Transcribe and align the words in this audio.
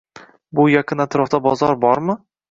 Bu 0.59 0.63
yaqin 0.75 1.03
atrofda 1.05 1.41
bozor 1.47 1.73
bormi? 1.85 2.17